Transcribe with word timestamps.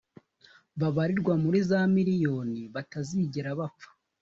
babarirwa 0.79 1.33
muri 1.43 1.59
za 1.69 1.79
miriyoni 1.95 2.59
batazigera 2.73 3.49
bapfa 3.59 3.89